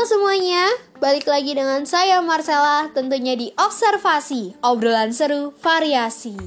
Halo 0.00 0.16
semuanya, 0.16 0.64
balik 0.96 1.28
lagi 1.28 1.52
dengan 1.52 1.84
saya 1.84 2.24
Marcella 2.24 2.88
tentunya 2.88 3.36
di 3.36 3.52
Observasi, 3.52 4.56
obrolan 4.64 5.12
seru 5.12 5.52
variasi. 5.60 6.40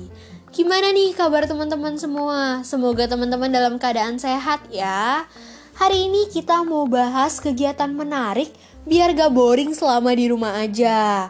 Gimana 0.50 0.90
nih 0.90 1.14
kabar 1.14 1.46
teman-teman 1.46 1.94
semua? 1.94 2.66
Semoga 2.66 3.06
teman-teman 3.06 3.54
dalam 3.54 3.78
keadaan 3.78 4.18
sehat 4.18 4.66
ya. 4.74 5.30
Hari 5.78 6.10
ini 6.10 6.34
kita 6.34 6.66
mau 6.66 6.90
bahas 6.90 7.38
kegiatan 7.38 7.94
menarik 7.94 8.50
biar 8.90 9.14
gak 9.14 9.30
boring 9.30 9.78
selama 9.78 10.18
di 10.18 10.34
rumah 10.34 10.58
aja 10.58 11.30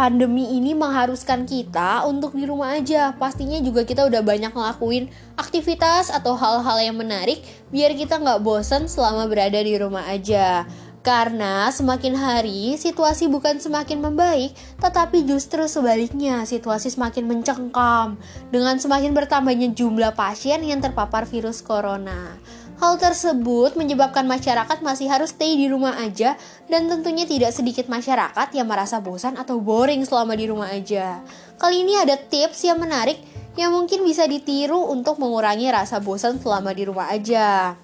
pandemi 0.00 0.56
ini 0.56 0.72
mengharuskan 0.72 1.44
kita 1.44 2.08
untuk 2.08 2.32
di 2.32 2.48
rumah 2.48 2.72
aja. 2.72 3.12
Pastinya 3.20 3.60
juga 3.60 3.84
kita 3.84 4.08
udah 4.08 4.24
banyak 4.24 4.48
ngelakuin 4.48 5.12
aktivitas 5.36 6.08
atau 6.08 6.32
hal-hal 6.40 6.80
yang 6.80 6.96
menarik 6.96 7.44
biar 7.68 7.92
kita 7.92 8.16
nggak 8.16 8.40
bosen 8.40 8.88
selama 8.88 9.28
berada 9.28 9.60
di 9.60 9.76
rumah 9.76 10.08
aja. 10.08 10.64
Karena 11.00 11.72
semakin 11.72 12.12
hari 12.12 12.76
situasi 12.76 13.24
bukan 13.32 13.56
semakin 13.56 14.04
membaik, 14.04 14.52
tetapi 14.84 15.24
justru 15.24 15.64
sebaliknya 15.64 16.44
situasi 16.44 16.92
semakin 16.92 17.24
mencengkam 17.24 18.20
dengan 18.52 18.76
semakin 18.76 19.16
bertambahnya 19.16 19.72
jumlah 19.72 20.12
pasien 20.12 20.60
yang 20.60 20.84
terpapar 20.84 21.24
virus 21.24 21.64
corona. 21.64 22.36
Hal 22.80 23.00
tersebut 23.00 23.76
menyebabkan 23.80 24.24
masyarakat 24.24 24.80
masih 24.84 25.08
harus 25.08 25.32
stay 25.32 25.56
di 25.56 25.68
rumah 25.72 25.96
aja 26.00 26.36
dan 26.68 26.88
tentunya 26.88 27.24
tidak 27.24 27.52
sedikit 27.52 27.88
masyarakat 27.88 28.48
yang 28.56 28.68
merasa 28.68 29.00
bosan 29.00 29.36
atau 29.40 29.60
boring 29.60 30.04
selama 30.04 30.36
di 30.36 30.48
rumah 30.48 30.68
aja. 30.68 31.24
Kali 31.60 31.84
ini 31.84 31.96
ada 31.96 32.16
tips 32.16 32.64
yang 32.64 32.80
menarik 32.80 33.20
yang 33.56 33.72
mungkin 33.72 34.04
bisa 34.04 34.24
ditiru 34.24 34.80
untuk 34.88 35.20
mengurangi 35.20 35.68
rasa 35.68 36.00
bosan 36.00 36.40
selama 36.40 36.72
di 36.72 36.88
rumah 36.88 37.12
aja. 37.12 37.76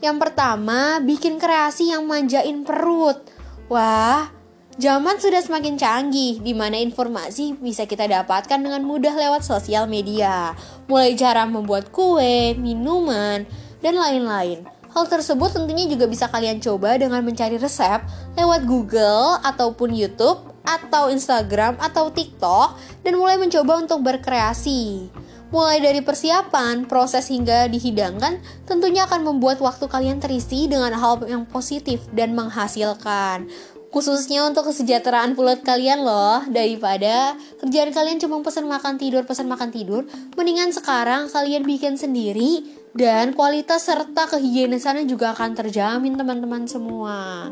Yang 0.00 0.16
pertama, 0.16 0.98
bikin 1.04 1.36
kreasi 1.36 1.92
yang 1.92 2.08
manjain 2.08 2.64
perut. 2.64 3.20
Wah, 3.68 4.32
Zaman 4.80 5.20
sudah 5.20 5.44
semakin 5.44 5.76
canggih, 5.76 6.40
di 6.40 6.56
mana 6.56 6.80
informasi 6.80 7.52
bisa 7.60 7.84
kita 7.84 8.08
dapatkan 8.08 8.56
dengan 8.56 8.80
mudah 8.80 9.12
lewat 9.12 9.44
sosial 9.44 9.84
media. 9.84 10.56
Mulai 10.88 11.12
cara 11.20 11.44
membuat 11.44 11.92
kue, 11.92 12.56
minuman, 12.56 13.44
dan 13.84 13.94
lain-lain. 14.00 14.64
Hal 14.96 15.04
tersebut 15.04 15.52
tentunya 15.52 15.84
juga 15.84 16.08
bisa 16.08 16.32
kalian 16.32 16.64
coba 16.64 16.96
dengan 16.96 17.20
mencari 17.20 17.60
resep 17.60 18.00
lewat 18.40 18.64
Google 18.64 19.36
ataupun 19.44 19.92
YouTube 19.92 20.48
atau 20.64 21.12
Instagram 21.12 21.76
atau 21.76 22.08
TikTok 22.08 22.80
dan 23.04 23.20
mulai 23.20 23.36
mencoba 23.36 23.84
untuk 23.84 24.00
berkreasi. 24.00 25.12
Mulai 25.50 25.82
dari 25.82 25.98
persiapan, 25.98 26.86
proses 26.86 27.26
hingga 27.26 27.66
dihidangkan 27.66 28.38
tentunya 28.70 29.02
akan 29.10 29.26
membuat 29.26 29.58
waktu 29.58 29.90
kalian 29.90 30.22
terisi 30.22 30.70
dengan 30.70 30.94
hal 30.94 31.26
yang 31.26 31.42
positif 31.42 32.06
dan 32.14 32.38
menghasilkan. 32.38 33.50
Khususnya 33.90 34.46
untuk 34.46 34.70
kesejahteraan 34.70 35.34
pulut 35.34 35.66
kalian 35.66 36.06
loh 36.06 36.46
Daripada 36.46 37.34
kerjaan 37.58 37.90
kalian 37.90 38.22
cuma 38.22 38.38
pesan 38.38 38.70
makan 38.70 39.02
tidur, 39.02 39.26
pesan 39.26 39.50
makan 39.50 39.74
tidur 39.74 40.06
Mendingan 40.38 40.70
sekarang 40.70 41.26
kalian 41.26 41.66
bikin 41.66 41.98
sendiri 41.98 42.62
dan 42.94 43.34
kualitas 43.34 43.86
serta 43.86 44.30
kehigienisannya 44.30 45.06
juga 45.06 45.30
akan 45.34 45.54
terjamin 45.54 46.18
teman-teman 46.18 46.66
semua. 46.66 47.50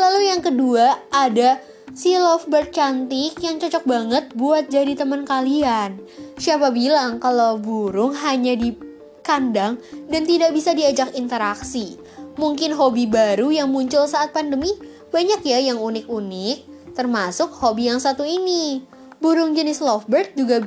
Lalu 0.00 0.32
yang 0.32 0.40
kedua 0.40 0.96
ada 1.12 1.60
si 1.94 2.16
lovebird 2.16 2.72
cantik 2.74 3.38
yang 3.40 3.56
cocok 3.56 3.84
banget 3.84 4.24
buat 4.34 4.68
jadi 4.68 4.96
teman 4.98 5.24
kalian. 5.24 6.00
Siapa 6.36 6.72
bilang 6.72 7.20
kalau 7.22 7.56
burung 7.56 8.16
hanya 8.16 8.56
di 8.56 8.76
kandang 9.24 9.80
dan 10.08 10.22
tidak 10.24 10.52
bisa 10.52 10.72
diajak 10.72 11.12
interaksi? 11.16 12.00
Mungkin 12.38 12.74
hobi 12.74 13.10
baru 13.10 13.50
yang 13.50 13.72
muncul 13.72 14.06
saat 14.06 14.30
pandemi 14.30 14.70
banyak 15.08 15.40
ya 15.42 15.58
yang 15.58 15.80
unik-unik, 15.80 16.58
termasuk 16.94 17.50
hobi 17.58 17.90
yang 17.90 17.98
satu 17.98 18.22
ini. 18.22 18.84
Burung 19.18 19.56
jenis 19.56 19.82
lovebird 19.82 20.38
juga 20.38 20.62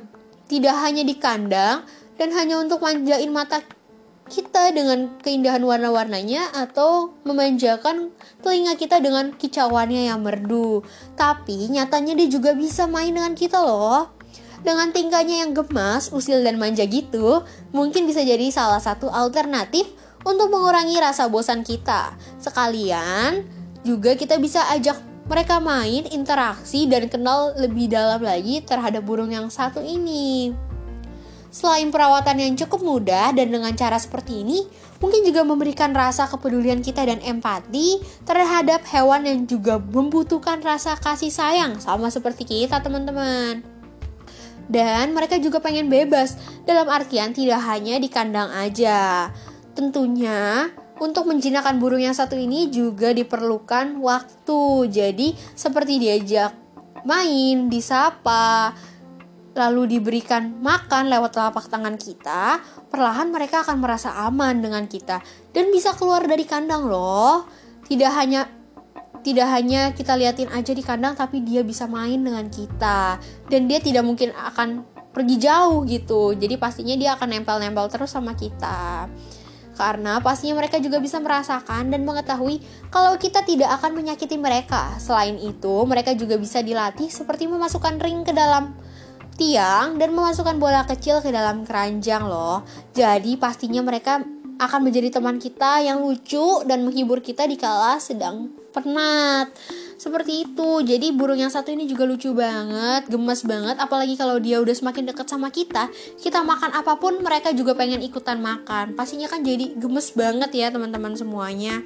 tidak 0.52 0.76
hanya 0.84 1.08
di 1.08 1.16
kandang 1.16 1.88
dan 2.20 2.30
hanya 2.36 2.60
untuk 2.60 2.84
manjain 2.84 3.32
mata 3.32 3.64
kita 4.32 4.72
dengan 4.72 5.20
keindahan 5.20 5.60
warna-warnanya 5.60 6.56
atau 6.56 7.12
memanjakan 7.28 8.16
telinga 8.40 8.80
kita 8.80 9.04
dengan 9.04 9.36
kicauannya 9.36 10.08
yang 10.08 10.24
merdu. 10.24 10.88
Tapi 11.20 11.68
nyatanya 11.68 12.16
dia 12.16 12.32
juga 12.32 12.56
bisa 12.56 12.88
main 12.88 13.12
dengan 13.12 13.36
kita 13.36 13.60
loh. 13.60 14.16
Dengan 14.64 14.96
tingkahnya 14.96 15.44
yang 15.44 15.52
gemas, 15.52 16.16
usil 16.16 16.40
dan 16.48 16.56
manja 16.56 16.88
gitu, 16.88 17.44
mungkin 17.76 18.08
bisa 18.08 18.24
jadi 18.24 18.48
salah 18.48 18.80
satu 18.80 19.12
alternatif 19.12 19.92
untuk 20.24 20.48
mengurangi 20.48 20.96
rasa 21.02 21.28
bosan 21.28 21.68
kita. 21.68 22.16
Sekalian 22.40 23.44
juga 23.84 24.16
kita 24.16 24.40
bisa 24.40 24.64
ajak 24.72 25.02
mereka 25.28 25.60
main, 25.60 26.06
interaksi, 26.14 26.86
dan 26.88 27.10
kenal 27.12 27.58
lebih 27.58 27.90
dalam 27.92 28.22
lagi 28.22 28.62
terhadap 28.62 29.04
burung 29.04 29.34
yang 29.34 29.50
satu 29.50 29.82
ini. 29.82 30.54
Selain 31.52 31.92
perawatan 31.92 32.40
yang 32.40 32.56
cukup 32.56 32.80
mudah 32.80 33.36
dan 33.36 33.52
dengan 33.52 33.76
cara 33.76 34.00
seperti 34.00 34.48
ini, 34.48 34.64
mungkin 35.04 35.28
juga 35.28 35.44
memberikan 35.44 35.92
rasa 35.92 36.24
kepedulian 36.32 36.80
kita 36.80 37.04
dan 37.04 37.20
empati 37.20 38.00
terhadap 38.24 38.88
hewan 38.88 39.28
yang 39.28 39.44
juga 39.44 39.76
membutuhkan 39.76 40.64
rasa 40.64 40.96
kasih 40.96 41.28
sayang 41.28 41.76
sama 41.84 42.08
seperti 42.08 42.48
kita 42.48 42.80
teman-teman. 42.80 43.68
Dan 44.72 45.12
mereka 45.12 45.36
juga 45.44 45.60
pengen 45.60 45.92
bebas 45.92 46.40
dalam 46.64 46.88
artian 46.88 47.36
tidak 47.36 47.60
hanya 47.68 48.00
di 48.00 48.08
kandang 48.08 48.48
aja. 48.56 49.28
Tentunya 49.76 50.72
untuk 51.04 51.28
menjinakkan 51.28 51.84
burung 51.84 52.00
yang 52.00 52.16
satu 52.16 52.40
ini 52.40 52.72
juga 52.72 53.12
diperlukan 53.12 54.00
waktu. 54.00 54.88
Jadi 54.88 55.36
seperti 55.52 56.00
diajak 56.00 56.56
main, 57.04 57.68
disapa, 57.68 58.72
lalu 59.52 60.00
diberikan 60.00 60.64
makan 60.64 61.12
lewat 61.12 61.36
telapak 61.36 61.68
tangan 61.68 62.00
kita, 62.00 62.64
perlahan 62.88 63.32
mereka 63.32 63.68
akan 63.68 63.84
merasa 63.84 64.16
aman 64.24 64.64
dengan 64.64 64.88
kita 64.88 65.20
dan 65.52 65.72
bisa 65.72 65.92
keluar 65.96 66.24
dari 66.24 66.48
kandang 66.48 66.88
loh. 66.88 67.48
Tidak 67.88 68.12
hanya 68.16 68.48
tidak 69.22 69.48
hanya 69.54 69.94
kita 69.94 70.18
liatin 70.18 70.50
aja 70.50 70.74
di 70.74 70.82
kandang 70.82 71.14
tapi 71.14 71.46
dia 71.46 71.62
bisa 71.62 71.86
main 71.86 72.18
dengan 72.18 72.50
kita 72.50 73.22
dan 73.52 73.62
dia 73.70 73.78
tidak 73.78 74.02
mungkin 74.02 74.34
akan 74.34 74.88
pergi 75.12 75.36
jauh 75.38 75.84
gitu. 75.86 76.34
Jadi 76.34 76.56
pastinya 76.56 76.96
dia 76.96 77.20
akan 77.20 77.28
nempel-nempel 77.36 77.92
terus 77.92 78.16
sama 78.16 78.34
kita. 78.34 79.12
Karena 79.76 80.20
pastinya 80.20 80.62
mereka 80.62 80.78
juga 80.78 81.00
bisa 81.00 81.18
merasakan 81.18 81.90
dan 81.90 82.06
mengetahui 82.06 82.62
kalau 82.92 83.16
kita 83.18 83.44
tidak 83.44 83.72
akan 83.82 83.98
menyakiti 83.98 84.38
mereka. 84.38 84.94
Selain 85.00 85.36
itu, 85.40 85.74
mereka 85.88 86.14
juga 86.14 86.38
bisa 86.38 86.62
dilatih 86.62 87.10
seperti 87.10 87.50
memasukkan 87.50 87.98
ring 87.98 88.22
ke 88.22 88.36
dalam 88.36 88.76
tiang 89.36 90.00
dan 90.00 90.12
memasukkan 90.12 90.58
bola 90.60 90.84
kecil 90.88 91.20
ke 91.24 91.30
dalam 91.30 91.64
keranjang 91.68 92.26
loh. 92.26 92.64
Jadi 92.96 93.36
pastinya 93.36 93.82
mereka 93.84 94.24
akan 94.62 94.80
menjadi 94.86 95.18
teman 95.18 95.42
kita 95.42 95.82
yang 95.82 96.06
lucu 96.06 96.62
dan 96.70 96.86
menghibur 96.86 97.18
kita 97.18 97.50
di 97.50 97.58
kala 97.58 97.98
sedang 97.98 98.54
penat. 98.70 99.50
Seperti 99.98 100.50
itu. 100.50 100.82
Jadi 100.82 101.14
burung 101.14 101.38
yang 101.38 101.50
satu 101.54 101.74
ini 101.74 101.86
juga 101.86 102.06
lucu 102.06 102.34
banget, 102.34 103.10
gemes 103.10 103.42
banget 103.46 103.78
apalagi 103.78 104.18
kalau 104.18 104.38
dia 104.42 104.58
udah 104.62 104.74
semakin 104.74 105.10
dekat 105.14 105.30
sama 105.30 105.54
kita, 105.54 105.90
kita 106.18 106.42
makan 106.42 106.74
apa 106.74 106.98
pun 106.98 107.22
mereka 107.22 107.54
juga 107.54 107.78
pengen 107.78 108.02
ikutan 108.02 108.42
makan. 108.42 108.98
Pastinya 108.98 109.30
kan 109.30 109.46
jadi 109.46 109.78
gemes 109.78 110.14
banget 110.14 110.50
ya 110.54 110.74
teman-teman 110.74 111.14
semuanya. 111.14 111.86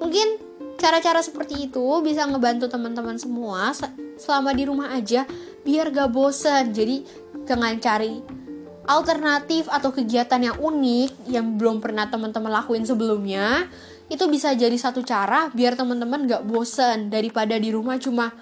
Mungkin 0.00 0.49
cara-cara 0.80 1.20
seperti 1.20 1.68
itu 1.68 1.86
bisa 2.00 2.24
ngebantu 2.24 2.66
teman-teman 2.72 3.20
semua 3.20 3.76
selama 4.16 4.56
di 4.56 4.64
rumah 4.64 4.96
aja 4.96 5.28
biar 5.60 5.92
gak 5.92 6.08
bosan 6.08 6.72
jadi 6.72 7.04
dengan 7.44 7.76
cari 7.76 8.24
alternatif 8.88 9.68
atau 9.68 9.92
kegiatan 9.92 10.40
yang 10.40 10.56
unik 10.56 11.28
yang 11.28 11.60
belum 11.60 11.84
pernah 11.84 12.08
teman-teman 12.08 12.48
lakuin 12.48 12.88
sebelumnya 12.88 13.68
itu 14.08 14.24
bisa 14.26 14.56
jadi 14.56 14.74
satu 14.74 15.04
cara 15.04 15.52
biar 15.52 15.76
teman-teman 15.76 16.24
gak 16.24 16.42
bosan 16.48 17.12
daripada 17.12 17.60
di 17.60 17.68
rumah 17.70 18.00
cuma 18.00 18.32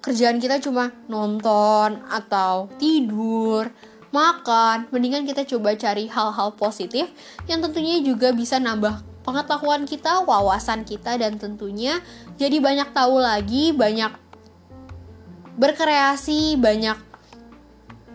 kerjaan 0.00 0.40
kita 0.40 0.62
cuma 0.62 0.94
nonton 1.10 2.00
atau 2.08 2.72
tidur 2.80 3.68
makan. 4.10 4.90
Mendingan 4.90 5.26
kita 5.26 5.46
coba 5.46 5.74
cari 5.78 6.10
hal-hal 6.10 6.54
positif 6.58 7.10
yang 7.46 7.62
tentunya 7.62 8.02
juga 8.02 8.34
bisa 8.34 8.58
nambah 8.58 9.09
pengetahuan 9.22 9.84
kita, 9.84 10.24
wawasan 10.24 10.84
kita 10.88 11.16
dan 11.20 11.36
tentunya 11.36 12.00
jadi 12.40 12.56
banyak 12.58 12.88
tahu 12.92 13.20
lagi, 13.20 13.72
banyak 13.76 14.12
berkreasi, 15.60 16.56
banyak 16.56 16.96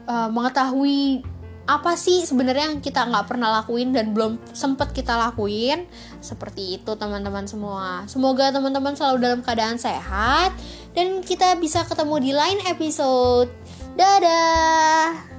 uh, 0.10 0.30
mengetahui 0.34 1.22
apa 1.66 1.98
sih 1.98 2.22
sebenarnya 2.22 2.70
yang 2.70 2.78
kita 2.78 3.10
nggak 3.10 3.26
pernah 3.26 3.50
lakuin 3.62 3.90
dan 3.90 4.14
belum 4.14 4.38
sempet 4.54 4.94
kita 4.94 5.18
lakuin. 5.18 5.90
Seperti 6.22 6.78
itu 6.78 6.94
teman-teman 6.94 7.50
semua. 7.50 8.06
Semoga 8.06 8.54
teman-teman 8.54 8.94
selalu 8.94 9.18
dalam 9.26 9.40
keadaan 9.42 9.82
sehat 9.82 10.54
dan 10.94 11.26
kita 11.26 11.58
bisa 11.58 11.82
ketemu 11.90 12.16
di 12.22 12.32
lain 12.38 12.60
episode. 12.70 13.50
Dadah 13.98 15.35